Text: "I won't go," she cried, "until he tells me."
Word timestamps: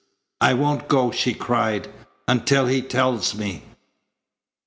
"I 0.41 0.55
won't 0.55 0.87
go," 0.87 1.11
she 1.11 1.35
cried, 1.35 1.87
"until 2.27 2.65
he 2.65 2.81
tells 2.81 3.35
me." 3.35 3.65